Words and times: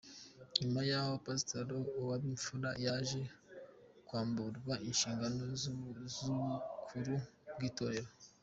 Nyuma 0.59 0.79
yaho 0.89 1.13
Pastor 1.25 1.67
Uwabimfura 1.99 2.69
yaje 2.85 3.21
kwamburwa 4.07 4.73
inshingano 4.87 5.43
z’ubukuru 5.59 7.15
bw’itorero. 7.55 8.11